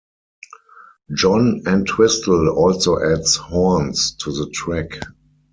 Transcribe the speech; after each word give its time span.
John 1.13 1.61
Entwistle 1.67 2.49
also 2.49 2.97
adds 3.03 3.35
horns 3.35 4.15
to 4.21 4.31
the 4.31 4.49
track. 4.49 4.99